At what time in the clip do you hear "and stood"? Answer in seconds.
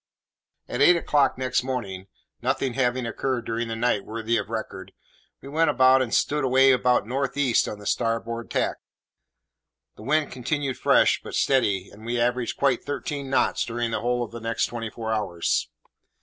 6.01-6.43